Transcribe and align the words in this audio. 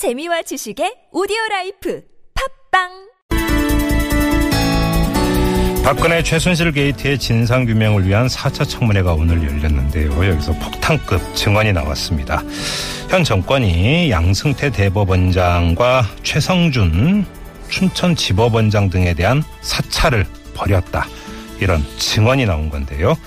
재미와 0.00 0.40
지식의 0.40 1.12
오디오 1.12 1.36
라이프 1.50 2.00
팟빵 2.70 2.88
박근혜 5.84 6.22
최순실 6.22 6.72
게이트의 6.72 7.18
진상 7.18 7.66
규명을 7.66 8.08
위한 8.08 8.26
4차 8.26 8.66
청문회가 8.66 9.12
오늘 9.12 9.46
열렸는데요. 9.46 10.26
여기서 10.26 10.54
폭탄급 10.54 11.36
증언이 11.36 11.74
나왔습니다. 11.74 12.42
현 13.10 13.24
정권이 13.24 14.10
양승태 14.10 14.70
대법원장과 14.70 16.04
최성준 16.22 17.26
춘천지법원장 17.68 18.88
등에 18.88 19.12
대한 19.12 19.42
사찰을 19.60 20.24
벌였다. 20.54 21.06
이런 21.60 21.84
증언이 21.98 22.46
나온 22.46 22.70
건데요. 22.70 23.18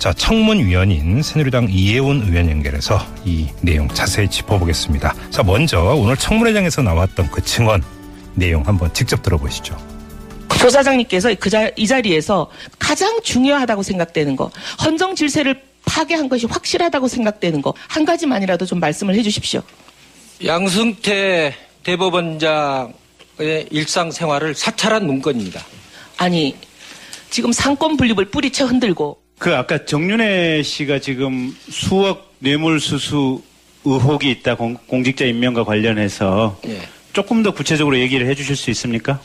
자, 0.00 0.14
청문위원인 0.14 1.22
새누리당 1.22 1.68
이혜훈 1.70 2.22
의원 2.22 2.50
연결해서 2.50 2.98
이 3.22 3.48
내용 3.60 3.86
자세히 3.88 4.30
짚어보겠습니다. 4.30 5.14
자, 5.28 5.42
먼저 5.42 5.78
오늘 5.78 6.16
청문회장에서 6.16 6.80
나왔던 6.80 7.30
그 7.30 7.44
증언 7.44 7.82
내용 8.34 8.66
한번 8.66 8.90
직접 8.94 9.22
들어보시죠. 9.22 9.76
조사장님께서 10.58 11.34
그 11.38 11.50
자, 11.50 11.70
이 11.76 11.86
자리에서 11.86 12.50
가장 12.78 13.20
중요하다고 13.22 13.82
생각되는 13.82 14.36
거, 14.36 14.50
헌정 14.82 15.14
질서를 15.14 15.62
파괴한 15.84 16.30
것이 16.30 16.46
확실하다고 16.46 17.06
생각되는 17.06 17.60
거, 17.60 17.74
한 17.86 18.06
가지만이라도 18.06 18.64
좀 18.64 18.80
말씀을 18.80 19.14
해 19.14 19.22
주십시오. 19.22 19.60
양승태 20.42 21.54
대법원장의 21.82 22.94
일상생활을 23.70 24.54
사찰한 24.54 25.06
문건입니다. 25.06 25.62
아니, 26.16 26.56
지금 27.28 27.52
상권 27.52 27.98
분립을 27.98 28.30
뿌리쳐 28.30 28.64
흔들고, 28.64 29.19
그 29.40 29.56
아까 29.56 29.86
정윤혜 29.86 30.62
씨가 30.62 30.98
지금 30.98 31.56
수억 31.70 32.34
뇌물수수 32.40 33.42
의혹이 33.86 34.30
있다 34.30 34.54
공, 34.54 34.76
공직자 34.86 35.24
임명과 35.24 35.64
관련해서 35.64 36.60
예. 36.68 36.82
조금 37.14 37.42
더 37.42 37.50
구체적으로 37.50 37.98
얘기를 37.98 38.26
해주실 38.26 38.54
수 38.54 38.68
있습니까? 38.72 39.18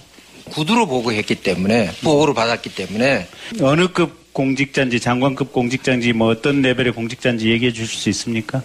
구두로 0.46 0.88
보고했기 0.88 1.36
때문에 1.36 1.92
보고를 2.02 2.34
받았기 2.34 2.76
때문에 2.76 3.28
어느 3.62 3.90
급 3.90 4.32
공직자인지 4.32 5.02
장관급 5.02 5.52
공직자인지 5.52 6.14
뭐 6.14 6.30
어떤 6.30 6.62
레벨의 6.62 6.94
공직자인지 6.94 7.50
얘기해 7.50 7.74
주실 7.74 8.00
수 8.00 8.08
있습니까? 8.08 8.64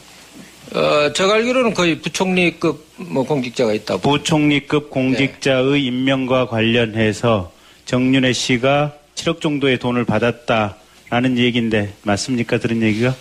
어, 0.73 1.13
제가 1.13 1.35
알기로는 1.35 1.75
거의 1.75 2.01
부총리급 2.01 2.87
뭐 2.97 3.25
공직자가 3.25 3.73
있다고 3.73 4.09
부총리급 4.09 4.91
공직자의 4.91 5.85
임명과 5.85 6.47
관련해서 6.47 7.51
정윤혜 7.87 8.35
씨가 8.35 8.95
7억 9.17 9.41
정도의 9.41 9.81
돈을 9.81 10.05
받았다 10.05 10.77
라는 11.11 11.37
얘기인데 11.39 11.93
맞습니까? 12.03 12.59
들은 12.59 12.83
얘기가? 12.83 13.15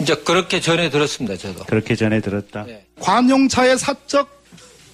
이제 0.00 0.14
그렇게 0.14 0.60
전해 0.60 0.90
들었습니다. 0.90 1.36
저도. 1.36 1.64
그렇게 1.64 1.96
전에 1.96 2.20
들었다. 2.20 2.64
예. 2.68 2.84
관용차의 3.00 3.78
사적 3.78 4.44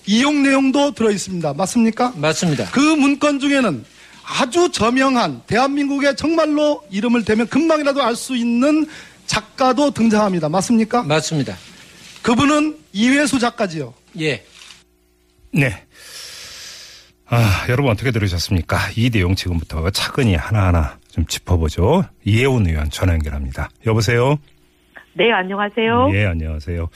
이용 0.07 0.43
내용도 0.43 0.93
들어 0.95 1.11
있습니다. 1.11 1.55
맞습니까? 1.55 2.13
맞습니다. 2.17 2.71
그 2.71 2.79
문건 2.79 3.41
중에는 3.41 3.85
아주 4.25 4.71
저명한 4.71 5.43
대한민국의 5.47 6.17
정말로 6.17 6.83
이름을 6.91 7.25
대면 7.25 7.49
금방이라도 7.49 8.03
알 8.03 8.15
수 8.15 8.37
있는 8.37 8.87
작가도 9.27 9.91
등장합니다. 9.93 10.49
맞습니까? 10.49 11.03
맞습니다. 11.03 11.57
그분은 12.23 12.77
이회수 12.93 13.39
작가지요. 13.39 13.93
예. 14.21 14.45
네. 15.53 15.85
아, 17.27 17.67
여러분 17.69 17.91
어떻게 17.91 18.11
들으셨습니까? 18.11 18.91
이 18.97 19.11
내용 19.11 19.35
지금부터 19.35 19.89
차근히 19.91 20.35
하나하나 20.35 20.99
좀 21.13 21.25
짚어보죠. 21.27 22.05
이혜훈 22.25 22.67
의원 22.67 22.91
전화 22.91 23.13
연결합니다. 23.15 23.69
여보세요? 23.87 24.39
네, 25.15 25.33
안녕하세요. 25.33 26.11
예, 26.13 26.25
안녕하세요. 26.27 26.89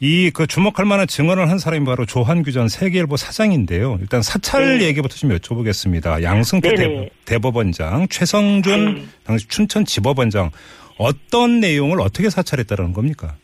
이 0.00 0.30
그 0.32 0.46
주목할 0.46 0.86
만한 0.86 1.08
증언을 1.08 1.50
한 1.50 1.58
사람이 1.58 1.84
바로 1.84 2.06
조한규 2.06 2.52
전 2.52 2.68
세계일보 2.68 3.16
사장인데요. 3.16 3.98
일단 4.00 4.22
사찰 4.22 4.78
네. 4.78 4.86
얘기부터 4.86 5.16
좀 5.16 5.30
여쭤보겠습니다. 5.30 6.22
양승태 6.22 6.74
네네. 6.74 7.10
대법, 7.24 7.56
원장 7.56 8.06
최성준 8.08 8.94
네. 8.94 9.04
당시 9.24 9.48
춘천 9.48 9.84
지법원장 9.84 10.50
어떤 10.98 11.58
내용을 11.60 12.00
어떻게 12.00 12.30
사찰했다라는 12.30 12.92
겁니까? 12.92 13.34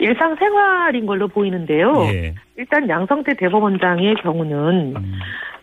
일상생활인 0.00 1.06
걸로 1.06 1.28
보이는데요. 1.28 2.04
예. 2.12 2.34
일단 2.56 2.88
양성태 2.88 3.34
대법원장의 3.36 4.14
경우는 4.22 4.94
음, 4.96 5.18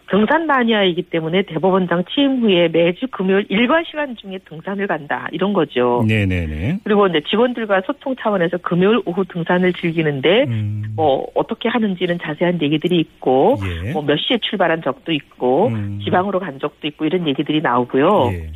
등산 0.08 0.46
마니아이기 0.46 1.04
때문에 1.04 1.44
대법원장 1.44 2.04
취임 2.14 2.42
후에 2.42 2.68
매주 2.68 3.08
금요일 3.12 3.46
일과 3.50 3.84
시간 3.84 4.16
중에 4.16 4.40
등산을 4.46 4.88
간다. 4.88 5.28
이런 5.32 5.54
거죠. 5.54 6.04
네네네. 6.08 6.80
그리고 6.84 7.08
이제 7.08 7.22
직원들과 7.28 7.82
소통 7.86 8.16
차원에서 8.20 8.58
금요일 8.58 9.02
오후 9.06 9.26
등산을 9.26 9.74
즐기는데 9.74 10.44
음, 10.44 10.94
뭐 10.96 11.28
어떻게 11.34 11.70
하는지는 11.70 12.20
자세한 12.20 12.62
얘기들이 12.62 13.00
있고 13.00 13.58
예. 13.66 13.94
뭐몇 13.94 14.20
시에 14.20 14.38
출발한 14.38 14.84
적도 14.84 15.12
있고 15.12 15.68
음. 15.68 16.00
지방으로 16.04 16.40
간 16.40 16.60
적도 16.60 16.88
있고 16.88 17.06
이런 17.06 17.28
얘기들이 17.28 17.62
나오고요. 17.62 18.30
예. 18.32 18.52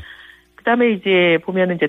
그다음에 0.56 0.92
이제 0.92 1.40
보면은 1.44 1.78
이제 1.78 1.88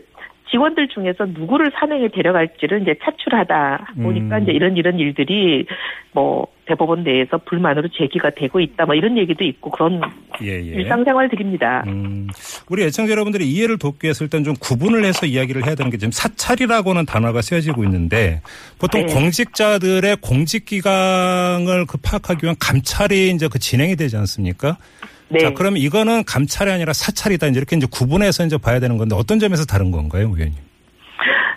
직원들 0.50 0.88
중에서 0.88 1.26
누구를 1.26 1.70
산행에 1.74 2.08
데려갈지를 2.08 2.82
이제 2.82 2.96
차출하다 3.02 3.94
보니까 4.02 4.38
음. 4.38 4.42
이제 4.42 4.52
이런 4.52 4.76
이런 4.76 4.98
일들이 4.98 5.66
뭐 6.12 6.46
대법원 6.70 7.02
내에서 7.02 7.38
불만으로 7.38 7.88
제기가 7.88 8.30
되고 8.30 8.60
있다 8.60 8.86
뭐 8.86 8.94
이런 8.94 9.18
얘기도 9.18 9.44
있고 9.44 9.70
그런 9.70 10.00
예, 10.42 10.52
예. 10.52 10.60
일상생활 10.60 11.28
들입니다. 11.28 11.84
음, 11.88 12.28
우리 12.68 12.84
애청자 12.84 13.10
여러분들이 13.12 13.50
이해를 13.50 13.78
돕기 13.78 14.06
위해서 14.06 14.24
일단 14.24 14.44
좀 14.44 14.54
구분을 14.54 15.04
해서 15.04 15.26
이야기를 15.26 15.66
해야 15.66 15.74
되는 15.74 15.90
게 15.90 15.98
지금 15.98 16.12
사찰이라고는 16.12 17.06
단어가 17.06 17.42
쓰여지고 17.42 17.84
있는데 17.84 18.40
보통 18.78 19.06
네. 19.06 19.12
공직자들의 19.12 20.16
공직 20.20 20.64
기강을 20.64 21.86
그 21.86 21.98
파악하기 21.98 22.44
위한 22.44 22.56
감찰이 22.60 23.30
이제 23.30 23.48
그 23.48 23.58
진행이 23.58 23.96
되지 23.96 24.16
않습니까? 24.16 24.76
네. 25.28 25.40
자, 25.40 25.52
그러면 25.54 25.80
이거는 25.80 26.24
감찰이 26.24 26.70
아니라 26.70 26.92
사찰이다. 26.92 27.48
이제 27.48 27.58
이렇게 27.58 27.76
이제 27.76 27.86
구분해서 27.90 28.44
이제 28.44 28.58
봐야 28.58 28.80
되는 28.80 28.96
건데 28.96 29.14
어떤 29.16 29.38
점에서 29.38 29.64
다른 29.64 29.90
건가요, 29.90 30.24
의원님? 30.34 30.54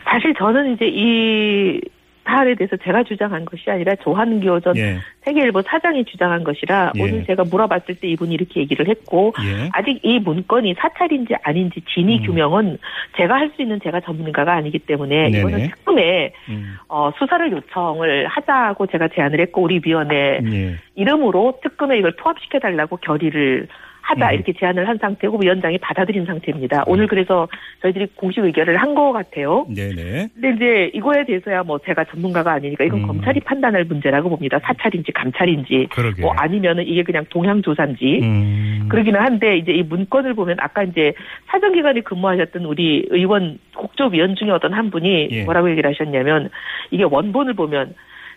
사실 0.06 0.34
저는 0.38 0.75
이제 0.75 0.85
이 0.85 1.81
사안에 2.26 2.56
대해서 2.56 2.76
제가 2.78 3.04
주장한 3.04 3.46
것이 3.46 3.70
아니라 3.70 3.96
조한규 3.96 4.62
전 4.62 4.76
예. 4.78 4.98
세계일보 5.22 5.62
사장이 5.62 6.06
주장한 6.06 6.44
것이라 6.44 6.92
예. 6.96 7.02
오늘 7.02 7.26
제가 7.26 7.44
물어봤을 7.46 7.96
때 7.96 8.08
이분이 8.10 8.34
이렇게 8.34 8.60
얘기를 8.60 8.88
했고 8.88 9.34
예. 9.44 9.70
아직 9.72 10.00
이 10.04 10.20
문건이 10.20 10.76
사찰인지 10.78 11.36
아닌지 11.44 11.82
진위 11.94 12.20
음. 12.20 12.26
규명은 12.26 12.78
제가 13.18 13.36
할 13.36 13.54
수 13.54 13.62
있는 13.62 13.80
제가 13.84 14.02
전문가가 14.02 14.54
아니기 14.54 14.80
때문에 14.80 15.30
네네. 15.30 15.40
이거는 15.40 15.70
특검에 15.70 16.34
음. 16.50 16.76
어, 16.90 17.12
수사를 17.18 17.52
요청을 17.52 18.28
하자고 18.28 18.88
제가 18.88 19.10
제안을 19.10 19.40
했고 19.42 19.62
우리 19.62 19.80
위원회 19.84 20.40
예. 20.44 20.76
이름으로 20.96 21.60
특검에 21.62 21.98
이걸 21.98 22.16
포함시켜 22.16 22.60
달라고 22.60 22.98
결의를 22.98 23.68
하자 24.03 24.30
음. 24.30 24.34
이렇게 24.36 24.53
제안을 24.53 24.88
한 24.88 24.97
상태고 24.97 25.40
위원장이 25.41 25.78
받아들인 25.80 26.25
상태입니다. 26.25 26.84
오늘 26.88 27.08
그래서 27.08 27.47
저희들이 27.81 28.08
공식 28.16 28.44
의결을 28.44 28.78
한 28.78 28.94
것 28.94 29.12
같아요. 29.12 29.66
네네. 29.74 30.28
근데 30.36 30.50
이제 30.56 30.91
이거에 30.94 31.25
대해서야 31.25 31.64
뭐 31.64 31.80
제가 31.80 32.03
전문가가 32.03 32.52
아니니까 32.52 32.84
이건 32.84 33.00
음. 33.02 33.08
검찰이 33.08 33.40
판단할 33.40 33.86
문제라고 33.86 34.30
봅니다. 34.30 34.59
사찰인지 34.62 35.12
감찰인지 35.13 35.88
그러게. 35.90 36.22
뭐 36.22 36.31
아니면은 36.38 36.86
이게 36.86 37.02
그냥 37.02 37.25
동향 37.30 37.63
조사인지 37.63 38.19
음. 38.22 38.88
그러기는 38.90 39.19
한데 39.19 39.58
이제 39.58 39.72
이 39.72 39.81
문건을 39.81 40.36
보면 40.36 40.58
아까 40.59 40.84
이제 40.84 41.13
사정 41.47 41.74
기관에 41.74 42.02
근무하셨던 42.02 42.66
우리 42.66 43.08
의원 43.09 43.58
국조위원 43.75 44.36
중에 44.36 44.52
어떤 44.52 44.74
한 44.74 44.92
분이 44.92 45.30
예. 45.31 45.44
뭐라고 45.46 45.72
얘기를 45.72 45.90
하셨냐면 45.90 46.50
이게 46.92 47.03
원본을 47.03 47.53
보면 47.56 47.96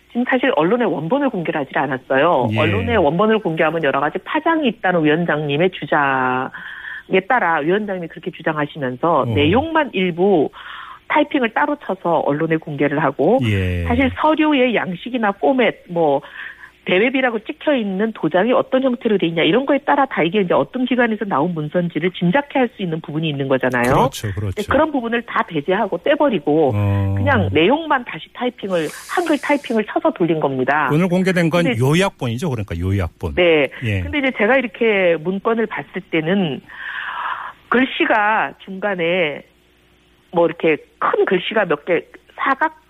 지금 0.09 0.23
사실 0.29 0.51
언론에 0.55 0.85
원본을 0.85 1.29
공개를 1.29 1.61
하지 1.61 1.71
않았어요. 1.75 2.49
예. 2.51 2.59
언론에 2.59 2.95
원본을 2.95 3.39
공개하면 3.39 3.83
여러 3.83 3.99
가지 3.99 4.17
파장이 4.19 4.67
있다는 4.67 5.03
위원장님의 5.03 5.71
주장에 5.71 7.19
따라 7.27 7.59
위원장님이 7.59 8.07
그렇게 8.07 8.31
주장하시면서 8.31 9.19
어. 9.21 9.25
내용만 9.25 9.91
일부 9.93 10.49
타이핑을 11.09 11.53
따로 11.53 11.77
쳐서 11.85 12.19
언론에 12.19 12.57
공개를 12.57 13.03
하고 13.03 13.39
예. 13.43 13.83
사실 13.85 14.11
서류의 14.21 14.75
양식이나 14.75 15.31
포맷 15.33 15.85
뭐 15.89 16.21
대웹이라고 16.87 17.39
찍혀 17.39 17.75
있는 17.75 18.13
도장이 18.13 18.53
어떤 18.53 18.81
형태로 18.81 19.17
돼 19.17 19.27
있냐 19.27 19.43
이런 19.43 19.65
거에 19.65 19.77
따라 19.79 20.05
다 20.05 20.23
이게 20.23 20.39
이제 20.39 20.53
어떤 20.53 20.85
기관에서 20.85 21.25
나온 21.25 21.53
문서인지를 21.53 22.11
짐작해 22.11 22.59
할 22.59 22.69
수 22.75 22.81
있는 22.81 23.01
부분이 23.01 23.27
있는 23.29 23.47
거잖아요. 23.49 23.83
그렇죠, 23.93 24.27
근데 24.33 24.39
그렇죠. 24.39 24.71
그런 24.71 24.91
부분을 24.91 25.21
다 25.23 25.43
배제하고 25.47 25.97
떼버리고 26.03 26.71
어. 26.73 27.15
그냥 27.17 27.49
내용만 27.51 28.05
다시 28.05 28.27
타이핑을 28.33 28.87
한글 29.13 29.37
타이핑을 29.41 29.83
쳐서 29.85 30.11
돌린 30.11 30.39
겁니다. 30.39 30.89
오늘 30.93 31.07
공개된 31.09 31.49
건 31.49 31.63
근데- 31.65 31.79
요약본이죠. 31.79 32.49
그러니까 32.49 32.77
요약본. 32.79 33.35
네. 33.35 33.67
예. 33.83 34.01
근데 34.01 34.19
이제 34.19 34.31
제가 34.37 34.55
이렇게 34.57 35.15
문건을 35.21 35.65
봤을 35.67 36.01
때는 36.09 36.61
글씨가 37.69 38.53
중간에 38.63 39.43
뭐 40.31 40.45
이렇게 40.45 40.77
큰 40.99 41.25
글씨가 41.25 41.65
몇 41.65 41.83
개 41.85 42.01
사각 42.35 42.81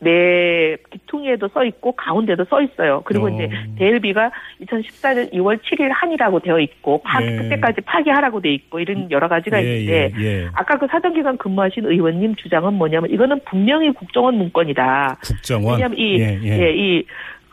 네 0.00 0.76
기퉁이에도 0.90 1.48
써 1.48 1.64
있고 1.64 1.92
가운데도 1.92 2.44
써 2.44 2.62
있어요. 2.62 3.02
그리고 3.04 3.26
어. 3.26 3.28
이제 3.30 3.50
대일비가 3.78 4.30
2014년 4.62 5.32
2월 5.32 5.58
7일 5.62 5.88
한이라고 5.92 6.40
되어 6.40 6.60
있고 6.60 7.02
파, 7.02 7.20
네. 7.20 7.36
그때까지 7.36 7.80
파기하라고 7.82 8.40
돼 8.40 8.52
있고 8.54 8.80
이런 8.80 9.10
여러 9.10 9.28
가지가 9.28 9.62
예, 9.62 9.80
있는데 9.80 10.12
예, 10.18 10.24
예. 10.24 10.48
아까 10.54 10.78
그 10.78 10.86
사정기관 10.86 11.38
근무하신 11.38 11.86
의원님 11.86 12.36
주장은 12.36 12.74
뭐냐면 12.74 13.10
이거는 13.10 13.40
분명히 13.44 13.92
국정원 13.92 14.36
문건이다. 14.36 15.18
국정원. 15.22 15.74
왜냐하면 15.74 15.98
이, 15.98 16.20
예, 16.20 16.38
예. 16.42 16.62
예, 16.62 16.74
이 16.74 17.04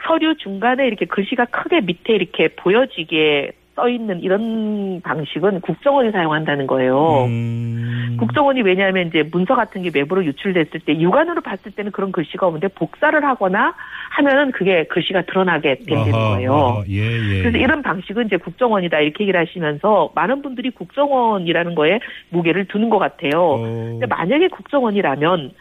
서류 0.05 0.35
중간에 0.37 0.85
이렇게 0.85 1.05
글씨가 1.05 1.45
크게 1.45 1.81
밑에 1.81 2.13
이렇게 2.13 2.49
보여지게 2.49 3.51
써 3.75 3.89
있는 3.89 4.21
이런 4.21 5.01
방식은 5.01 5.59
국정원이 5.61 6.11
사용한다는 6.11 6.65
거예요. 6.65 7.25
음. 7.25 8.15
국정원이 8.17 8.61
왜냐하면 8.61 9.07
이제 9.07 9.23
문서 9.29 9.55
같은 9.55 9.81
게 9.81 9.91
외부로 9.93 10.23
유출됐을 10.23 10.79
때 10.85 10.97
육안으로 10.97 11.41
봤을 11.41 11.71
때는 11.71 11.91
그런 11.91 12.13
글씨가 12.13 12.47
없는데 12.47 12.69
복사를 12.69 13.21
하거나 13.23 13.75
하면은 14.11 14.51
그게 14.51 14.85
글씨가 14.85 15.23
드러나게 15.23 15.79
아하, 15.91 16.11
거예요. 16.11 16.53
아하, 16.53 16.83
예, 16.87 17.01
예. 17.01 17.39
그래서 17.41 17.57
예. 17.57 17.63
이런 17.63 17.81
방식은 17.81 18.27
이제 18.27 18.37
국정원이다 18.37 18.99
이렇게 19.01 19.25
얘기를 19.25 19.39
하시면서 19.39 20.11
많은 20.15 20.41
분들이 20.41 20.69
국정원이라는 20.71 21.75
거에 21.75 21.99
무게를 22.29 22.65
두는 22.65 22.89
것 22.89 22.97
같아요. 22.97 23.31
어, 23.35 23.57
근데 23.59 24.05
만약에 24.05 24.47
국정원이라면 24.47 25.51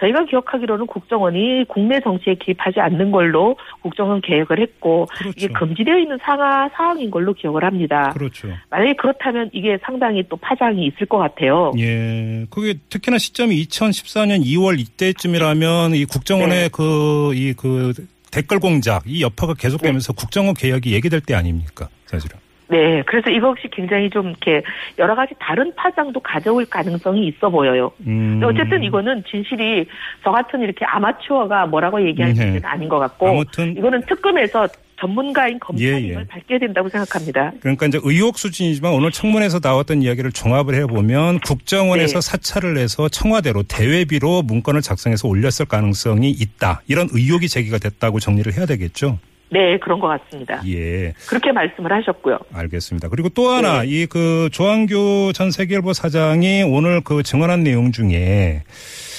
저희가 0.00 0.24
기억하기로는 0.24 0.86
국정원이 0.86 1.64
국내 1.68 2.00
정치에 2.00 2.34
개입하지 2.34 2.80
않는 2.80 3.12
걸로 3.12 3.56
국정원 3.82 4.20
개혁을 4.20 4.60
했고 4.60 5.06
그렇죠. 5.16 5.34
이게 5.36 5.48
금지되어 5.48 5.98
있는 5.98 6.18
상하 6.22 6.68
사항인 6.70 7.10
걸로 7.10 7.32
기억을 7.32 7.61
합니다. 7.66 8.10
그렇죠. 8.12 8.48
만약에 8.70 8.94
그렇다면 8.94 9.50
이게 9.52 9.78
상당히 9.82 10.22
또 10.28 10.36
파장이 10.36 10.86
있을 10.86 11.06
것 11.06 11.18
같아요. 11.18 11.72
예. 11.78 12.44
그게 12.50 12.74
특히나 12.88 13.18
시점이 13.18 13.56
2014년 13.64 14.44
2월 14.44 14.78
이때쯤이라면 14.78 15.94
이 15.94 16.04
국정원의 16.04 16.58
네. 16.58 16.68
그, 16.68 17.32
이 17.34 17.54
그 17.62 17.92
댓글 18.32 18.58
공작, 18.58 19.02
이 19.06 19.22
여파가 19.22 19.54
계속되면서 19.54 20.14
국정원 20.14 20.54
개혁이 20.54 20.92
얘기될 20.94 21.20
때 21.20 21.34
아닙니까? 21.34 21.88
사실은. 22.06 22.38
네, 22.68 23.02
그래서 23.02 23.28
이것이 23.28 23.68
굉장히 23.70 24.08
좀 24.08 24.30
이렇게 24.30 24.62
여러 24.98 25.14
가지 25.14 25.34
다른 25.38 25.74
파장도 25.74 26.18
가져올 26.20 26.64
가능성이 26.64 27.26
있어 27.26 27.50
보여요. 27.50 27.92
음. 28.06 28.40
어쨌든 28.42 28.82
이거는 28.82 29.22
진실이 29.30 29.86
저 30.24 30.30
같은 30.30 30.60
이렇게 30.60 30.86
아마추어가 30.86 31.66
뭐라고 31.66 32.02
얘기할 32.02 32.32
네. 32.32 32.48
일은 32.48 32.64
아닌 32.64 32.88
것 32.88 32.98
같고 32.98 33.28
아무튼 33.28 33.76
이거는 33.76 34.00
특검에서 34.06 34.66
전문가인 35.02 35.58
검찰이 35.58 36.10
예, 36.10 36.10
예. 36.10 36.26
밝혀야 36.26 36.60
된다고 36.60 36.88
생각합니다. 36.88 37.52
그러니까 37.60 37.86
이제 37.86 37.98
의혹 38.04 38.38
수준이지만 38.38 38.92
오늘 38.92 39.10
청문회에서 39.10 39.58
나왔던 39.60 40.02
이야기를 40.02 40.30
종합을 40.30 40.76
해보면 40.76 41.40
국정원에서 41.40 42.20
네. 42.20 42.30
사찰을 42.30 42.78
해서 42.78 43.08
청와대로 43.08 43.64
대외비로 43.64 44.42
문건을 44.42 44.80
작성해서 44.80 45.26
올렸을 45.26 45.66
가능성이 45.68 46.30
있다. 46.30 46.82
이런 46.86 47.08
의혹이 47.10 47.48
제기가 47.48 47.78
됐다고 47.78 48.20
정리를 48.20 48.52
해야 48.54 48.64
되겠죠. 48.64 49.18
네, 49.52 49.78
그런 49.78 50.00
것 50.00 50.08
같습니다. 50.08 50.62
예, 50.66 51.12
그렇게 51.28 51.52
말씀을 51.52 51.92
하셨고요. 51.92 52.38
알겠습니다. 52.54 53.10
그리고 53.10 53.28
또 53.28 53.50
하나 53.50 53.82
네. 53.82 53.88
이그 53.88 54.48
조한규 54.50 55.32
전 55.34 55.50
세계일보 55.50 55.92
사장이 55.92 56.62
오늘 56.62 57.02
그 57.02 57.22
증언한 57.22 57.62
내용 57.62 57.92
중에 57.92 58.62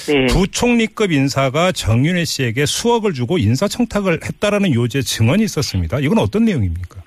네. 0.07 0.25
부총리급 0.31 1.11
인사가 1.11 1.71
정윤회 1.71 2.25
씨에게 2.25 2.65
수억을 2.65 3.13
주고 3.13 3.37
인사청탁을 3.37 4.21
했다라는 4.25 4.73
요지의 4.73 5.03
증언이 5.03 5.43
있었습니다. 5.43 5.99
이건 5.99 6.17
어떤 6.17 6.45
내용입니까? 6.45 7.01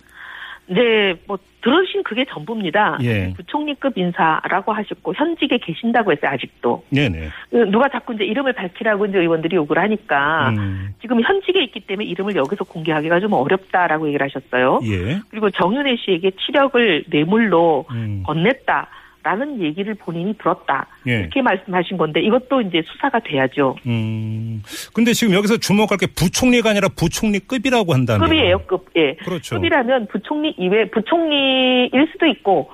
네, 0.68 1.14
뭐 1.26 1.36
들으신 1.66 2.04
그게 2.04 2.24
전부입니다. 2.28 2.98
예. 3.02 3.32
부총리급 3.36 3.98
인사라고 3.98 4.72
하셨고 4.72 5.14
현직에 5.14 5.58
계신다고 5.58 6.12
했어요 6.12 6.30
아직도. 6.30 6.84
네네. 6.90 7.28
그 7.50 7.56
누가 7.56 7.88
자꾸 7.88 8.14
이제 8.14 8.24
이름을 8.24 8.52
밝히라고 8.52 9.06
이제 9.06 9.18
의원들이 9.18 9.56
요구를 9.56 9.82
하니까 9.82 10.50
음, 10.50 10.94
지금 11.00 11.20
현직에 11.20 11.64
있기 11.64 11.80
때문에 11.80 12.06
이름을 12.06 12.36
여기서 12.36 12.62
공개하기가 12.64 13.18
좀 13.18 13.32
어렵다라고 13.32 14.06
얘기를 14.06 14.24
하셨어요. 14.24 14.78
예. 14.84 15.18
그리고 15.28 15.50
정윤혜 15.50 15.96
씨에게 15.96 16.30
치력을 16.46 17.04
뇌물로 17.08 17.86
음, 17.90 18.22
건넸다 18.24 18.86
라는 19.26 19.60
얘기를 19.60 19.92
본인이 19.94 20.38
들었다. 20.38 20.86
예. 21.08 21.18
이렇게 21.18 21.42
말씀하신 21.42 21.96
건데 21.96 22.20
이것도 22.20 22.60
이제 22.60 22.80
수사가 22.86 23.18
돼야죠. 23.18 23.74
음. 23.84 24.62
근데 24.94 25.12
지금 25.12 25.34
여기서 25.34 25.56
주목할 25.56 25.98
게 25.98 26.06
부총리가 26.06 26.70
아니라 26.70 26.86
부총리급이라고 26.96 27.92
한다면. 27.92 28.28
급이에요, 28.28 28.58
급. 28.68 28.86
예. 28.96 29.16
그렇죠. 29.16 29.56
급이라면 29.56 30.06
부총리 30.06 30.54
이외 30.58 30.88
부총리일 30.90 32.08
수도 32.12 32.26
있고 32.26 32.70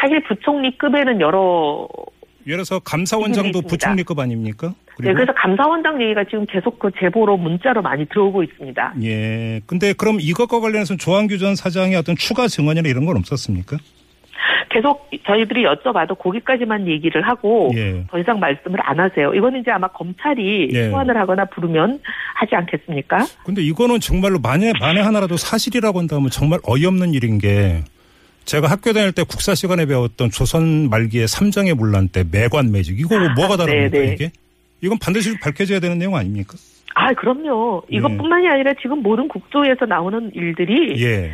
사실 0.00 0.20
부총리급에는 0.24 1.20
여러 1.20 1.86
예를 2.46 2.56
들어서 2.56 2.80
감사원장도. 2.80 3.62
부총리급 3.62 4.18
아닙니까? 4.18 4.74
네, 4.98 5.12
그래서 5.14 5.32
감사원장 5.32 6.02
얘기가 6.02 6.24
지금 6.24 6.44
계속 6.46 6.80
그 6.80 6.90
제보로 6.98 7.36
문자로 7.36 7.82
많이 7.82 8.04
들어오고 8.06 8.42
있습니다. 8.42 8.94
예. 9.04 9.60
근데 9.66 9.92
그럼 9.92 10.18
이것과 10.20 10.58
관련해서 10.58 10.96
조한규 10.96 11.38
전 11.38 11.54
사장의 11.54 11.94
어떤 11.94 12.16
추가 12.16 12.48
증언이나 12.48 12.88
이런 12.88 13.06
건 13.06 13.16
없었습니까? 13.16 13.76
계속 14.70 15.08
저희들이 15.26 15.64
여쭤봐도 15.64 16.18
거기까지만 16.18 16.86
얘기를 16.88 17.22
하고 17.22 17.70
예. 17.74 18.04
더 18.10 18.18
이상 18.18 18.40
말씀을 18.40 18.78
안 18.82 19.00
하세요. 19.00 19.32
이거는 19.34 19.60
이제 19.60 19.70
아마 19.70 19.88
검찰이 19.88 20.70
예. 20.72 20.90
소환을 20.90 21.16
하거나 21.16 21.44
부르면 21.46 22.00
하지 22.34 22.54
않겠습니까? 22.54 23.24
근데 23.44 23.62
이거는 23.62 24.00
정말로 24.00 24.38
만에 24.38 24.72
만에 24.80 25.00
하나라도 25.00 25.36
사실이라고 25.36 25.98
한다면 25.98 26.30
정말 26.30 26.58
어이없는 26.64 27.14
일인 27.14 27.38
게 27.38 27.82
제가 28.44 28.68
학교 28.68 28.92
다닐 28.92 29.12
때 29.12 29.22
국사 29.22 29.54
시간에 29.54 29.86
배웠던 29.86 30.30
조선 30.30 30.90
말기의 30.90 31.28
삼정의 31.28 31.74
문란 31.74 32.08
때 32.08 32.24
매관 32.30 32.72
매직 32.72 32.98
이거 33.00 33.16
뭐가 33.36 33.56
다릅니까 33.56 33.90
네, 33.90 34.06
네. 34.06 34.12
이게? 34.12 34.30
이건 34.82 34.98
반드시 34.98 35.38
밝혀져야 35.40 35.80
되는 35.80 35.98
내용 35.98 36.14
아닙니까? 36.14 36.54
아, 36.94 37.12
그럼요. 37.12 37.82
이것뿐만이 37.88 38.48
아니라 38.48 38.72
지금 38.80 39.02
모든 39.02 39.26
국조에서 39.28 39.86
나오는 39.86 40.30
일들이 40.34 41.02
예. 41.02 41.32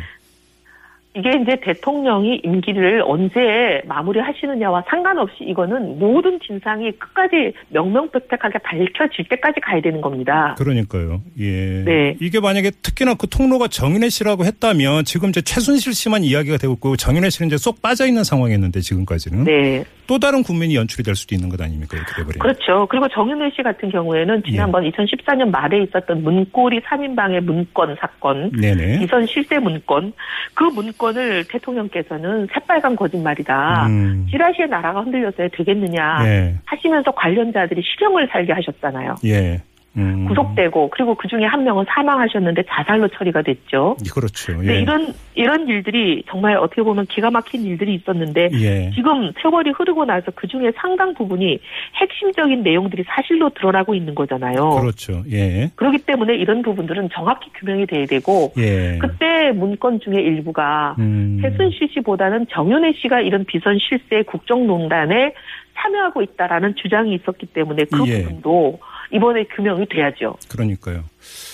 이게 1.13 1.29
이제 1.41 1.57
대통령이 1.61 2.41
임기를 2.43 3.03
언제 3.05 3.81
마무리하시느냐와 3.85 4.83
상관없이 4.89 5.43
이거는 5.43 5.99
모든 5.99 6.39
진상이 6.39 6.91
끝까지 6.93 7.53
명명백백하게 7.69 8.59
밝혀질 8.59 9.27
때까지 9.27 9.59
가야 9.59 9.81
되는 9.81 9.99
겁니다. 9.99 10.55
그러니까요. 10.57 11.21
예. 11.39 11.83
네. 11.83 12.15
이게 12.21 12.39
만약에 12.39 12.71
특히나 12.81 13.15
그 13.15 13.27
통로가 13.27 13.67
정윤혜 13.67 14.07
씨라고 14.09 14.45
했다면 14.45 15.03
지금 15.03 15.29
이제 15.29 15.41
최순실 15.41 15.93
씨만 15.93 16.23
이야기가 16.23 16.57
되고 16.57 16.73
있고 16.73 16.95
정윤혜 16.95 17.29
씨는 17.29 17.47
이제 17.47 17.57
쏙 17.57 17.81
빠져 17.81 18.07
있는 18.07 18.23
상황이었는데 18.23 18.79
지금까지는 18.79 19.43
네. 19.43 19.83
또 20.11 20.19
다른 20.19 20.43
국면이 20.43 20.75
연출이 20.75 21.03
될 21.03 21.15
수도 21.15 21.33
있는 21.35 21.47
것 21.47 21.61
아닙니까 21.61 21.95
이렇게 21.95 22.11
돼버리면. 22.17 22.39
그렇죠. 22.39 22.85
그리고 22.87 23.07
정윤회 23.07 23.51
씨 23.55 23.63
같은 23.63 23.89
경우에는 23.89 24.43
지난번 24.43 24.83
2014년 24.83 25.51
말에 25.51 25.83
있었던 25.83 26.21
문고리 26.21 26.81
3인방의 26.81 27.39
문건 27.39 27.95
사건, 27.97 28.51
네네. 28.51 29.05
이선 29.05 29.25
실세 29.25 29.57
문건, 29.57 30.11
그 30.53 30.65
문건을 30.65 31.45
대통령께서는 31.47 32.45
새빨간 32.51 32.97
거짓말이다. 32.97 33.87
음. 33.87 34.27
지라시의 34.29 34.67
나라가 34.67 34.99
흔들렸어야 34.99 35.47
되겠느냐 35.47 36.25
예. 36.25 36.55
하시면서 36.65 37.11
관련자들이 37.11 37.81
실형을 37.81 38.27
살게 38.33 38.51
하셨잖아요. 38.51 39.15
예. 39.23 39.61
음. 39.97 40.25
구속되고 40.27 40.89
그리고 40.89 41.15
그 41.15 41.27
중에 41.27 41.43
한 41.43 41.63
명은 41.63 41.85
사망하셨는데 41.89 42.63
자살로 42.69 43.09
처리가 43.09 43.41
됐죠. 43.41 43.97
그렇죠. 44.13 44.55
근데 44.55 44.75
예. 44.75 44.81
이런 44.81 45.13
이런 45.35 45.67
일들이 45.67 46.23
정말 46.29 46.55
어떻게 46.55 46.81
보면 46.81 47.07
기가 47.07 47.29
막힌 47.29 47.65
일들이 47.65 47.95
있었는데 47.95 48.49
예. 48.53 48.91
지금 48.91 49.33
세월이 49.41 49.71
흐르고 49.71 50.05
나서 50.05 50.31
그 50.33 50.47
중에 50.47 50.71
상당 50.77 51.13
부분이 51.13 51.59
핵심적인 51.95 52.63
내용들이 52.63 53.03
사실로 53.07 53.49
드러나고 53.49 53.93
있는 53.93 54.15
거잖아요. 54.15 54.69
그렇죠. 54.79 55.23
예. 55.29 55.69
그렇기 55.75 55.99
때문에 55.99 56.35
이런 56.35 56.61
부분들은 56.61 57.09
정확히 57.11 57.51
규명이 57.59 57.85
돼야 57.87 58.05
되고 58.05 58.53
예. 58.57 58.97
그때 58.97 59.51
문건 59.51 59.99
중에 59.99 60.21
일부가 60.21 60.95
음. 60.99 61.39
최순실 61.41 61.89
씨보다는 61.93 62.47
정윤혜 62.49 62.93
씨가 62.93 63.19
이런 63.19 63.43
비선 63.43 63.77
실세 63.79 64.23
국정농단에 64.23 65.33
참여하고 65.81 66.21
있다라는 66.21 66.75
주장이 66.81 67.15
있었기 67.15 67.47
때문에 67.47 67.83
그 67.91 68.07
예. 68.07 68.23
부분도 68.23 68.79
이번에 69.13 69.43
규명이 69.55 69.87
돼야죠. 69.89 70.35
그러니까요. 70.47 71.03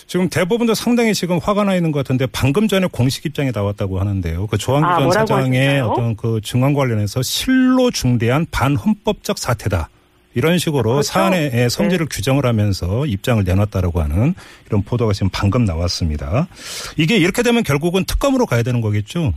지금 0.06 0.30
대법원도 0.30 0.74
상당히 0.74 1.14
지금 1.14 1.40
화가 1.40 1.64
나 1.64 1.76
있는 1.76 1.92
것 1.92 2.00
같은데 2.00 2.28
방금 2.32 2.68
전에 2.68 2.88
공식 2.92 3.26
입장이 3.26 3.52
나왔다고 3.54 4.00
하는데요. 4.00 4.48
그 4.48 4.58
조항규 4.58 4.88
아, 4.88 5.00
전 5.00 5.12
사장의 5.12 5.68
하셨나요? 5.68 5.92
어떤 5.92 6.16
그 6.16 6.40
증언 6.42 6.74
관련해서 6.74 7.22
실로 7.22 7.92
중대한 7.92 8.46
반헌법적 8.52 9.38
사태다. 9.38 9.90
이런 10.36 10.60
식으로 10.60 10.92
그렇죠. 10.92 11.02
사안의 11.02 11.52
예, 11.56 11.68
성질을 11.68 12.06
규정을 12.12 12.46
하면서 12.46 13.08
입장을 13.08 13.44
내놨다라고 13.44 14.02
하는 14.02 14.36
이런 14.68 14.84
보도가 14.84 15.14
지금 15.14 15.30
방금 15.34 15.66
나왔습니다. 15.66 16.48
이게 16.96 17.18
이렇게 17.18 17.42
되면 17.42 17.64
결국은 17.64 18.06
특검으로 18.06 18.46
가야 18.46 18.62
되는 18.62 18.80
거겠죠? 18.82 19.34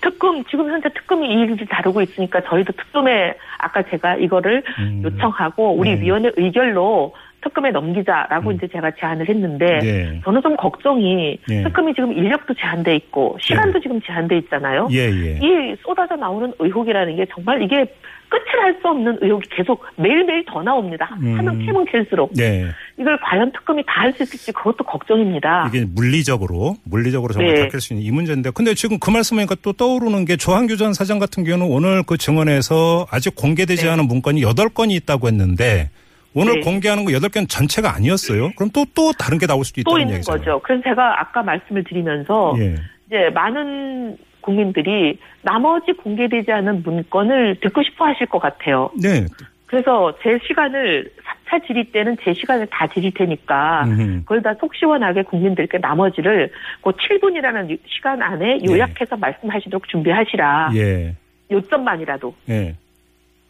특검 0.00 0.44
지금 0.44 0.70
현재 0.70 0.88
특검이 0.90 1.28
이 1.28 1.40
일을 1.42 1.56
다루고 1.68 2.02
있으니까 2.02 2.40
저희도 2.42 2.72
특검에 2.72 3.34
아까 3.58 3.82
제가 3.82 4.16
이거를 4.16 4.62
음. 4.78 5.02
요청하고 5.04 5.74
우리 5.74 5.94
네. 5.94 6.02
위원회 6.02 6.30
의결로 6.36 7.14
특검에 7.42 7.70
넘기자라고 7.70 8.52
이제 8.52 8.66
제가 8.66 8.90
제안을 8.92 9.28
했는데 9.28 9.78
네. 9.78 10.20
저는 10.24 10.42
좀 10.42 10.56
걱정이 10.56 11.38
네. 11.48 11.62
특검이 11.62 11.94
지금 11.94 12.12
인력도 12.12 12.54
제한돼 12.54 12.96
있고 12.96 13.36
시간도 13.40 13.80
지금 13.80 14.00
제한돼 14.00 14.38
있잖아요. 14.38 14.88
예, 14.90 15.08
예. 15.10 15.38
이 15.40 15.76
쏟아져 15.82 16.16
나오는 16.16 16.52
의혹이라는 16.58 17.16
게 17.16 17.26
정말 17.26 17.62
이게 17.62 17.86
끝을 18.28 18.60
할 18.62 18.76
수 18.80 18.88
없는 18.88 19.18
의혹이 19.22 19.48
계속 19.50 19.84
매일매일 19.96 20.44
더 20.46 20.62
나옵니다. 20.62 21.16
음. 21.22 21.38
하면 21.38 21.58
캐면 21.64 21.84
캘수록 21.86 22.32
네. 22.34 22.66
이걸 22.98 23.18
과연 23.20 23.52
특검이 23.52 23.82
다 23.86 24.02
할 24.02 24.12
수 24.12 24.22
있을지 24.24 24.52
그것도 24.52 24.84
걱정입니다. 24.84 25.70
이게 25.72 25.84
물리적으로 25.86 26.76
물리적으로 26.84 27.32
정말 27.32 27.54
네. 27.54 27.60
닦일 27.68 27.80
수 27.80 27.92
있는 27.94 28.06
이 28.06 28.10
문제인데 28.10 28.50
근데 28.54 28.74
지금 28.74 28.98
그 28.98 29.10
말씀하니까 29.10 29.56
또 29.62 29.72
떠오르는 29.72 30.24
게 30.24 30.36
조한규 30.36 30.76
전 30.76 30.92
사장 30.92 31.18
같은 31.18 31.44
경우는 31.44 31.66
오늘 31.66 32.02
그 32.02 32.16
증언에서 32.16 33.06
아직 33.10 33.34
공개되지 33.36 33.84
네. 33.84 33.90
않은 33.90 34.06
문건이 34.06 34.42
8건이 34.42 34.92
있다고 34.92 35.28
했는데 35.28 35.90
오늘 36.34 36.54
네. 36.56 36.60
공개하는 36.60 37.04
거 37.06 37.12
8개는 37.12 37.48
전체가 37.48 37.94
아니었어요. 37.94 38.52
그럼 38.56 38.70
또 38.70 38.84
또 38.94 39.12
다른 39.12 39.38
게 39.38 39.46
나올 39.46 39.64
수도 39.64 39.82
또 39.82 39.92
있다는 39.92 40.00
있는 40.02 40.14
얘기잖아요. 40.16 40.38
거죠. 40.38 40.60
그래서 40.62 40.82
제가 40.84 41.20
아까 41.20 41.42
말씀을 41.42 41.84
드리면서 41.84 42.54
예. 42.58 42.74
이제 43.06 43.30
많은 43.34 44.16
국민들이 44.46 45.18
나머지 45.42 45.92
공개되지 45.92 46.50
않은 46.52 46.82
문건을 46.84 47.56
듣고 47.60 47.82
싶어 47.82 48.06
하실 48.06 48.26
것 48.26 48.38
같아요. 48.38 48.90
네. 49.02 49.26
그래서 49.66 50.16
제 50.22 50.38
시간을 50.46 51.10
4차 51.50 51.66
질의 51.66 51.84
때는 51.86 52.16
제 52.22 52.32
시간을 52.32 52.68
다 52.70 52.86
드릴 52.86 53.12
테니까 53.12 53.84
음흠. 53.86 54.20
그걸 54.20 54.42
다 54.42 54.54
속 54.60 54.74
시원하게 54.76 55.22
국민들께 55.24 55.78
나머지를 55.78 56.50
그 56.82 56.90
7분이라는 56.90 57.78
시간 57.86 58.22
안에 58.22 58.60
요약해서 58.64 59.16
말씀하시도록 59.16 59.88
준비하시라. 59.88 60.70
예. 60.76 61.14
요점만이라도. 61.50 62.34
예. 62.48 62.74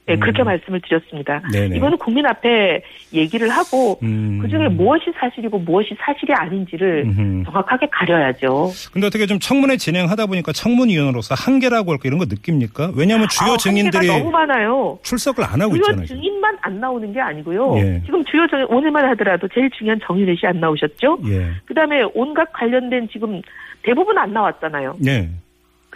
네, 0.07 0.15
음. 0.15 0.21
그렇게 0.21 0.43
말씀을 0.45 0.81
드렸습니다. 0.83 1.43
네네. 1.53 1.77
이거는 1.77 1.99
국민 1.99 2.25
앞에 2.27 2.83
얘기를 3.13 3.49
하고 3.49 3.99
음. 4.03 4.39
그중에 4.41 4.69
무엇이 4.69 5.07
사실이고 5.19 5.59
무엇이 5.59 5.97
사실이 5.99 6.33
아닌지를 6.33 7.05
음흠. 7.07 7.45
정확하게 7.45 7.89
가려야죠. 7.91 8.71
근데 8.93 9.09
어떻게 9.09 9.27
좀 9.27 9.41
청문회 9.41 9.77
진행하다 9.77 10.27
보니까 10.27 10.53
청문위원으로서 10.53 11.35
한계라고 11.35 11.91
할까 11.91 12.03
이런 12.05 12.19
거 12.19 12.25
느낍니까? 12.27 12.93
왜냐하면 12.97 13.27
주요 13.29 13.55
아, 13.55 13.57
증인들이 13.57 14.07
너무 14.07 14.31
많아요. 14.31 14.99
출석을 15.03 15.43
안 15.45 15.61
하고 15.61 15.73
주요 15.73 15.83
있잖아요. 15.83 16.07
지금. 16.07 16.23
증인만 16.23 16.57
안 16.63 16.81
나오는 16.81 17.13
게 17.13 17.21
아니고요. 17.21 17.77
예. 17.79 18.03
지금 18.05 18.25
주요 18.27 18.47
증인 18.47 18.65
오늘만 18.69 19.05
하더라도 19.11 19.49
제일 19.49 19.69
중요한 19.71 19.99
정윤혜 20.07 20.37
씨안 20.37 20.61
나오셨죠? 20.61 21.19
예. 21.27 21.51
그다음에 21.65 22.03
온갖 22.15 22.53
관련된 22.53 23.09
지금 23.13 23.43
대부분 23.83 24.17
안 24.19 24.33
나왔잖아요. 24.33 24.97
예. 25.07 25.29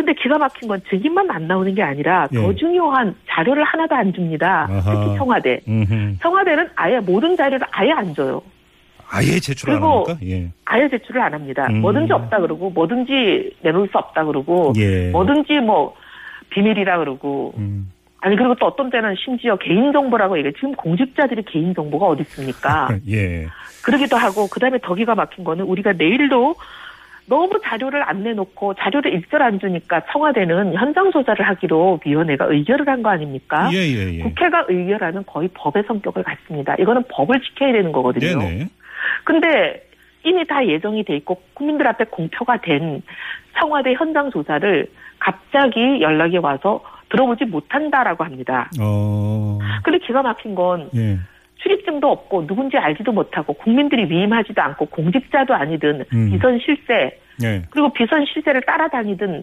근데 0.00 0.14
기가 0.14 0.38
막힌 0.38 0.66
건 0.66 0.80
증인만 0.88 1.30
안 1.30 1.46
나오는 1.46 1.74
게 1.74 1.82
아니라 1.82 2.26
예. 2.32 2.36
더 2.36 2.54
중요한 2.54 3.14
자료를 3.28 3.62
하나도 3.64 3.94
안 3.94 4.14
줍니다. 4.14 4.66
아하. 4.70 4.94
특히 4.94 5.16
청와대. 5.18 5.60
음흠. 5.68 6.16
청와대는 6.22 6.70
아예 6.74 6.98
모든 7.00 7.36
자료를 7.36 7.66
아예 7.70 7.92
안 7.92 8.14
줘요. 8.14 8.40
아예 9.10 9.38
제출 9.38 9.70
안 9.70 9.82
합니까? 9.82 10.16
예. 10.24 10.50
아예 10.64 10.88
제출을 10.88 11.20
안 11.20 11.34
합니다. 11.34 11.66
음. 11.68 11.82
뭐든지 11.82 12.12
없다 12.14 12.40
그러고 12.40 12.70
뭐든지 12.70 13.56
내놓을 13.60 13.88
수 13.88 13.98
없다 13.98 14.24
그러고 14.24 14.72
예. 14.78 15.10
뭐든지 15.10 15.60
뭐 15.60 15.94
비밀이라 16.48 16.98
그러고 17.00 17.52
음. 17.58 17.92
아니 18.20 18.36
그리고 18.36 18.54
또 18.54 18.66
어떤 18.66 18.88
때는 18.88 19.16
심지어 19.22 19.56
개인 19.56 19.92
정보라고 19.92 20.38
얘기해. 20.38 20.52
지금 20.54 20.72
공직자들이 20.76 21.42
개인 21.42 21.74
정보가 21.74 22.06
어디 22.06 22.22
있습니까? 22.22 22.88
예. 23.10 23.46
그러기도 23.84 24.16
하고 24.16 24.48
그다음에 24.48 24.78
더 24.82 24.94
기가 24.94 25.14
막힌 25.14 25.44
거는 25.44 25.66
우리가 25.66 25.92
내일도 25.92 26.54
너무 27.26 27.60
자료를 27.62 28.02
안 28.08 28.22
내놓고 28.24 28.74
자료를 28.74 29.12
일절 29.14 29.42
안 29.42 29.60
주니까 29.60 30.02
청와대는 30.12 30.74
현장 30.74 31.10
조사를 31.12 31.46
하기로 31.46 32.00
위원회가 32.04 32.46
의결을 32.46 32.88
한 32.88 33.02
거 33.02 33.08
아닙니까? 33.10 33.70
예, 33.72 33.76
예, 33.78 34.14
예. 34.18 34.22
국회가 34.22 34.64
의결하는 34.68 35.24
거의 35.26 35.48
법의 35.54 35.84
성격을 35.86 36.22
갖습니다. 36.22 36.74
이거는 36.78 37.04
법을 37.10 37.40
지켜야 37.40 37.72
되는 37.72 37.92
거거든요. 37.92 38.38
네네. 38.38 38.66
근데 39.24 39.82
이미 40.24 40.46
다 40.46 40.66
예정이 40.66 41.04
돼 41.04 41.16
있고 41.16 41.40
국민들 41.54 41.86
앞에 41.86 42.04
공표가 42.10 42.58
된 42.60 43.02
청와대 43.58 43.94
현장 43.94 44.30
조사를 44.30 44.86
갑자기 45.18 46.00
연락이 46.00 46.36
와서 46.38 46.82
들어보지 47.10 47.44
못한다라고 47.46 48.24
합니다. 48.24 48.70
어. 48.80 49.58
근데 49.82 49.98
기가 49.98 50.22
막힌 50.22 50.54
건 50.54 50.90
예. 50.94 51.18
출입증도 51.62 52.10
없고 52.10 52.46
누군지 52.46 52.76
알지도 52.76 53.12
못하고 53.12 53.52
국민들이 53.54 54.10
위임하지도 54.10 54.60
않고 54.60 54.86
공직자도 54.86 55.54
아니든 55.54 56.04
음. 56.12 56.30
비선 56.30 56.58
실세 56.58 57.18
예. 57.42 57.62
그리고 57.70 57.92
비선 57.92 58.24
실세를 58.26 58.62
따라다니든 58.62 59.42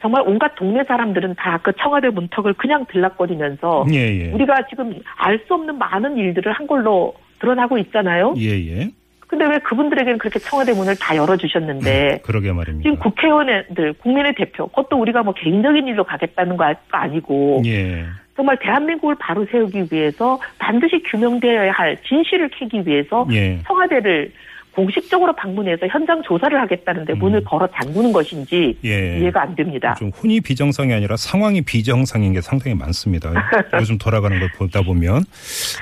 정말 0.00 0.22
온갖 0.26 0.54
동네 0.56 0.84
사람들은 0.84 1.34
다 1.36 1.58
그 1.62 1.72
청와대 1.80 2.10
문턱을 2.10 2.54
그냥 2.54 2.84
들락거리면서 2.90 3.86
예, 3.90 4.26
예. 4.26 4.32
우리가 4.32 4.66
지금 4.68 4.98
알 5.16 5.40
수 5.46 5.54
없는 5.54 5.78
많은 5.78 6.16
일들을 6.18 6.52
한 6.52 6.66
걸로 6.66 7.14
드러나고 7.40 7.78
있잖아요. 7.78 8.34
예, 8.38 8.50
예. 8.50 8.90
근데 9.26 9.46
왜 9.46 9.58
그분들에게는 9.58 10.18
그렇게 10.18 10.38
청와대 10.38 10.74
문을 10.74 10.96
다 10.96 11.16
열어주셨는데 11.16 12.20
그러게 12.24 12.52
말입니다. 12.52 12.82
지금 12.82 12.98
국회의원들 13.02 13.94
국민의 13.94 14.34
대표 14.34 14.66
그것도 14.68 15.00
우리가 15.00 15.22
뭐 15.22 15.32
개인적인 15.32 15.88
일로 15.88 16.04
가겠다는 16.04 16.56
거 16.58 16.72
아니고 16.90 17.62
예. 17.64 18.04
정말 18.36 18.58
대한민국을 18.60 19.16
바로 19.18 19.46
세우기 19.50 19.86
위해서 19.90 20.38
반드시 20.58 21.02
규명되어야 21.10 21.72
할 21.72 21.96
진실을 22.02 22.50
캐기 22.50 22.82
위해서 22.86 23.26
예. 23.30 23.60
청와대를 23.66 24.32
공식적으로 24.74 25.32
방문해서 25.34 25.86
현장 25.86 26.22
조사를 26.22 26.60
하겠다는데 26.60 27.14
문을 27.14 27.44
걸어 27.44 27.68
잠그는 27.68 28.12
것인지 28.12 28.76
음. 28.84 28.88
예. 28.88 29.18
이해가 29.20 29.42
안 29.42 29.54
됩니다. 29.54 29.94
좀 29.94 30.10
혼이 30.10 30.40
비정상이 30.40 30.92
아니라 30.92 31.16
상황이 31.16 31.62
비정상인 31.62 32.32
게 32.32 32.40
상당히 32.40 32.76
많습니다. 32.76 33.32
요즘 33.80 33.98
돌아가는 33.98 34.38
걸 34.38 34.48
보다 34.56 34.82
보면. 34.82 35.22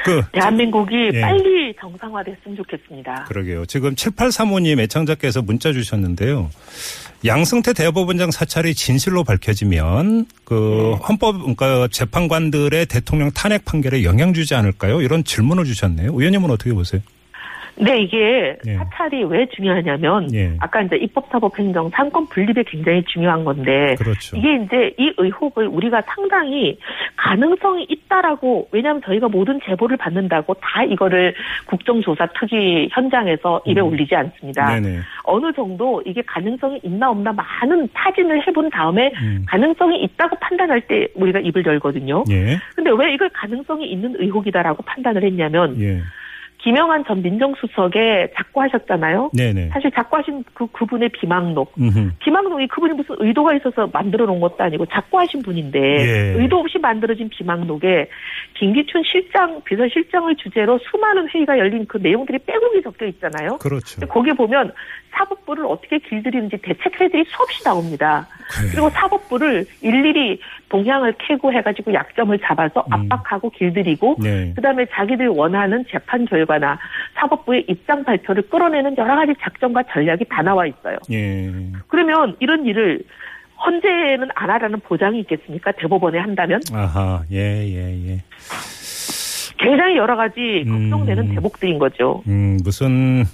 그, 0.04 0.22
대한민국이 0.32 1.10
예. 1.14 1.20
빨리 1.20 1.74
정상화됐으면 1.80 2.56
좋겠습니다. 2.56 3.24
그러게요. 3.28 3.64
지금 3.66 3.94
7835님 3.94 4.78
애청자께서 4.80 5.42
문자 5.42 5.72
주셨는데요. 5.72 6.50
양승태 7.24 7.72
대법원장 7.72 8.30
사찰이 8.30 8.74
진실로 8.74 9.22
밝혀지면 9.22 10.26
그 10.44 10.54
네. 10.54 11.06
헌법 11.06 11.38
그러니까 11.38 11.88
재판관들의 11.88 12.86
대통령 12.86 13.30
탄핵 13.30 13.64
판결에 13.64 14.02
영향 14.04 14.34
주지 14.34 14.54
않을까요? 14.54 15.00
이런 15.02 15.22
질문을 15.22 15.64
주셨네요. 15.64 16.12
의원님은 16.12 16.50
어떻게 16.50 16.72
보세요? 16.72 17.00
근데 17.76 18.00
이게 18.00 18.56
예. 18.66 18.74
사찰이 18.74 19.24
왜 19.24 19.46
중요하냐면 19.46 20.32
예. 20.34 20.54
아까 20.60 20.82
이제 20.82 20.96
입법 20.96 21.28
사법 21.30 21.58
행정 21.58 21.88
상권 21.90 22.26
분립이 22.26 22.64
굉장히 22.64 23.02
중요한 23.04 23.44
건데 23.44 23.94
그렇죠. 23.98 24.36
이게 24.36 24.56
이제 24.56 24.94
이 24.98 25.12
의혹을 25.16 25.66
우리가 25.68 26.02
상당히 26.02 26.78
가능성이 27.16 27.86
있다라고 27.88 28.68
왜냐하면 28.72 29.02
저희가 29.04 29.28
모든 29.28 29.58
제보를 29.64 29.96
받는다고 29.96 30.54
다 30.54 30.84
이거를 30.84 31.34
국정조사 31.66 32.28
특위 32.38 32.88
현장에서 32.92 33.62
입에 33.64 33.80
올리지 33.80 34.14
않습니다. 34.14 34.76
음. 34.76 34.82
네네. 34.82 34.98
어느 35.24 35.52
정도 35.52 36.02
이게 36.04 36.20
가능성이 36.22 36.80
있나 36.82 37.10
없나 37.10 37.32
많은 37.32 37.88
타진을 37.94 38.46
해본 38.46 38.70
다음에 38.70 39.12
음. 39.22 39.44
가능성이 39.48 40.02
있다고 40.02 40.36
판단할 40.40 40.82
때 40.82 41.08
우리가 41.14 41.38
입을 41.40 41.64
열거든요. 41.64 42.24
예. 42.30 42.58
근데 42.74 42.90
왜 42.90 43.14
이걸 43.14 43.30
가능성이 43.30 43.90
있는 43.90 44.14
의혹이다라고 44.18 44.82
판단을 44.82 45.24
했냐면 45.24 45.80
예. 45.80 46.02
김영환 46.62 47.04
전 47.04 47.22
민정수석에 47.22 48.32
작고하셨잖아요. 48.36 49.30
네네. 49.34 49.70
사실 49.72 49.90
작고하신 49.90 50.44
그 50.54 50.66
그분의 50.68 51.08
비망록. 51.10 51.72
음흠. 51.78 52.12
비망록이 52.20 52.68
그분이 52.68 52.94
무슨 52.94 53.16
의도가 53.18 53.54
있어서 53.56 53.88
만들어 53.92 54.26
놓은 54.26 54.40
것도 54.40 54.62
아니고 54.62 54.86
작고하신 54.86 55.42
분인데 55.42 55.78
예. 55.80 56.40
의도 56.40 56.58
없이 56.58 56.78
만들어진 56.78 57.28
비망록에 57.28 58.08
김기춘 58.54 59.02
실장 59.04 59.60
비서실장을 59.64 60.34
주제로 60.36 60.78
수많은 60.78 61.28
회의가 61.30 61.58
열린 61.58 61.84
그 61.86 61.98
내용들이 61.98 62.38
빼곡히 62.46 62.82
적혀 62.82 63.06
있잖아요. 63.06 63.58
그렇죠. 63.58 64.06
거기 64.06 64.32
보면 64.32 64.72
사법부를 65.12 65.66
어떻게 65.66 65.98
길들이는지 65.98 66.58
대책 66.58 67.00
회들이 67.00 67.24
수없이 67.28 67.62
나옵니다. 67.64 68.26
그래. 68.50 68.68
그리고 68.72 68.90
사법부를 68.90 69.64
일일이 69.82 70.40
동향을 70.68 71.14
캐고 71.18 71.52
해가지고 71.52 71.92
약점을 71.92 72.38
잡아서 72.40 72.84
음. 72.88 72.92
압박하고 72.92 73.50
길들이고 73.50 74.16
네. 74.22 74.52
그다음에 74.54 74.86
자기들 74.86 75.28
원하는 75.28 75.84
재판 75.90 76.24
결과 76.24 76.51
나 76.58 76.78
사법부의 77.14 77.66
입장 77.68 78.04
발표를 78.04 78.48
끌어내는 78.48 78.96
여러 78.98 79.16
가지 79.16 79.32
작전과 79.40 79.84
전략이 79.92 80.24
다 80.28 80.42
나와 80.42 80.66
있어요. 80.66 80.96
예. 81.10 81.50
그러면 81.88 82.36
이런 82.40 82.64
일을 82.66 83.02
헌재는 83.64 84.28
안 84.34 84.50
하라는 84.50 84.80
보장이 84.80 85.20
있겠습니까? 85.20 85.72
대법원에 85.72 86.18
한다면 86.18 86.60
아하. 86.72 87.22
예, 87.30 87.38
예, 87.38 88.08
예. 88.08 88.22
굉장히 89.58 89.96
여러 89.96 90.16
가지 90.16 90.64
음. 90.66 90.90
걱정되는 90.90 91.34
대목들인 91.34 91.78
거죠. 91.78 92.22
음, 92.26 92.58
무슨 92.64 93.24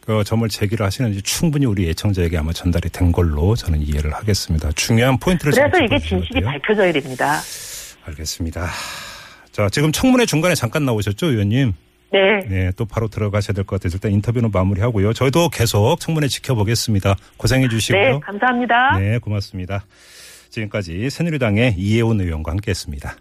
그 0.00 0.22
점을 0.24 0.48
제기를 0.48 0.84
하시는지 0.86 1.22
충분히 1.22 1.66
우리 1.66 1.88
애청자에게 1.90 2.38
아마 2.38 2.52
전달이 2.52 2.90
된 2.90 3.12
걸로 3.12 3.54
저는 3.54 3.80
이해를 3.80 4.12
하겠습니다. 4.14 4.70
중요한 4.72 5.18
포인트를 5.18 5.52
좀 5.52 5.64
그래서 5.70 5.84
이게 5.84 5.98
진실이 5.98 6.40
같아요. 6.40 6.58
밝혀져야 6.60 6.92
됩니다. 6.92 7.38
알겠습니다. 8.06 8.66
자, 9.50 9.68
지금 9.70 9.90
청문회 9.90 10.26
중간에 10.26 10.54
잠깐 10.54 10.84
나오셨죠, 10.84 11.26
의원님? 11.26 11.72
네. 12.12 12.40
네, 12.48 12.72
또 12.76 12.84
바로 12.84 13.08
들어가셔야 13.08 13.54
될 13.54 13.64
것 13.64 13.76
같아서 13.80 13.96
일단 13.96 14.12
인터뷰는 14.12 14.50
마무리하고요. 14.52 15.12
저희도 15.12 15.48
계속 15.50 15.98
청문회 16.00 16.28
지켜보겠습니다. 16.28 17.16
고생해 17.36 17.68
주시고요. 17.68 18.00
네, 18.02 18.20
감사합니다. 18.20 18.98
네, 18.98 19.18
고맙습니다. 19.18 19.84
지금까지 20.50 21.10
새누리당의 21.10 21.74
이혜원 21.76 22.20
의원과 22.20 22.52
함께했습니다. 22.52 23.14